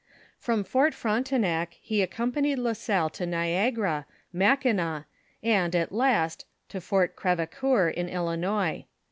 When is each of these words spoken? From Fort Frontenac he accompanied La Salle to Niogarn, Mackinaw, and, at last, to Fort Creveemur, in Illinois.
From 0.39 0.63
Fort 0.63 0.95
Frontenac 0.95 1.77
he 1.79 2.01
accompanied 2.01 2.55
La 2.55 2.73
Salle 2.73 3.11
to 3.11 3.27
Niogarn, 3.27 4.05
Mackinaw, 4.33 5.03
and, 5.43 5.75
at 5.75 5.91
last, 5.91 6.47
to 6.69 6.81
Fort 6.81 7.15
Creveemur, 7.15 7.91
in 7.93 8.09
Illinois. 8.09 8.85